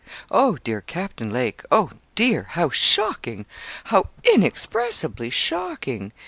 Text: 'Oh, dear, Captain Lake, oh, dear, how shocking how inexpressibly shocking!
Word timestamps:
'Oh, 0.31 0.57
dear, 0.63 0.81
Captain 0.81 1.29
Lake, 1.29 1.61
oh, 1.71 1.91
dear, 2.15 2.47
how 2.49 2.71
shocking 2.71 3.45
how 3.83 4.09
inexpressibly 4.23 5.29
shocking! 5.29 6.11